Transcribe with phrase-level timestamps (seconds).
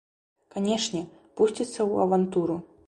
[0.55, 1.01] Канечне,
[1.37, 2.63] пусціцца ў авантуру.